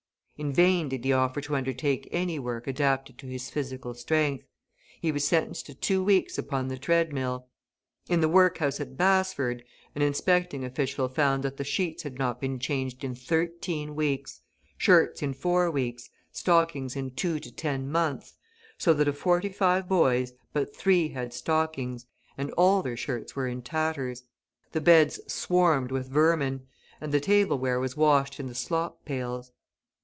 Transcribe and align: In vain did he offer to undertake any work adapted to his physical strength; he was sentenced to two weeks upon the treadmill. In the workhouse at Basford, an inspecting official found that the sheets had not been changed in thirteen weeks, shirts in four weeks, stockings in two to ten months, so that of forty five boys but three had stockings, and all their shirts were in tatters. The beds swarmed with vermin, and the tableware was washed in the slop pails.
In 0.39 0.53
vain 0.53 0.89
did 0.89 1.05
he 1.05 1.13
offer 1.13 1.39
to 1.41 1.55
undertake 1.55 2.09
any 2.11 2.39
work 2.39 2.65
adapted 2.65 3.19
to 3.19 3.27
his 3.27 3.51
physical 3.51 3.93
strength; 3.93 4.43
he 4.99 5.11
was 5.11 5.23
sentenced 5.23 5.67
to 5.67 5.75
two 5.75 6.03
weeks 6.03 6.35
upon 6.35 6.67
the 6.67 6.79
treadmill. 6.79 7.45
In 8.09 8.21
the 8.21 8.27
workhouse 8.27 8.79
at 8.79 8.97
Basford, 8.97 9.63
an 9.93 10.01
inspecting 10.01 10.63
official 10.65 11.07
found 11.09 11.43
that 11.43 11.57
the 11.57 11.63
sheets 11.63 12.01
had 12.01 12.17
not 12.17 12.41
been 12.41 12.57
changed 12.57 13.03
in 13.03 13.13
thirteen 13.13 13.93
weeks, 13.93 14.41
shirts 14.79 15.21
in 15.21 15.35
four 15.35 15.69
weeks, 15.69 16.09
stockings 16.31 16.95
in 16.95 17.11
two 17.11 17.39
to 17.39 17.51
ten 17.51 17.91
months, 17.91 18.33
so 18.79 18.95
that 18.95 19.07
of 19.07 19.19
forty 19.19 19.49
five 19.49 19.87
boys 19.87 20.33
but 20.53 20.75
three 20.75 21.09
had 21.09 21.35
stockings, 21.35 22.07
and 22.35 22.49
all 22.53 22.81
their 22.81 22.97
shirts 22.97 23.35
were 23.35 23.47
in 23.47 23.61
tatters. 23.61 24.23
The 24.71 24.81
beds 24.81 25.19
swarmed 25.31 25.91
with 25.91 26.07
vermin, 26.09 26.65
and 26.99 27.11
the 27.11 27.19
tableware 27.19 27.79
was 27.79 27.95
washed 27.95 28.39
in 28.39 28.47
the 28.47 28.55
slop 28.55 29.05
pails. 29.05 29.51